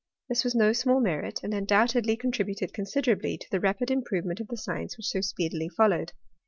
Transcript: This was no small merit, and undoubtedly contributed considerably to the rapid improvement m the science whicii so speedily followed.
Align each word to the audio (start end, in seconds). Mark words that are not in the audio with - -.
This 0.29 0.43
was 0.43 0.55
no 0.55 0.73
small 0.73 0.99
merit, 0.99 1.41
and 1.43 1.53
undoubtedly 1.53 2.17
contributed 2.17 2.73
considerably 2.73 3.37
to 3.37 3.47
the 3.51 3.59
rapid 3.59 3.91
improvement 3.91 4.41
m 4.41 4.47
the 4.49 4.57
science 4.57 4.95
whicii 4.95 5.05
so 5.05 5.21
speedily 5.21 5.69
followed. 5.69 6.13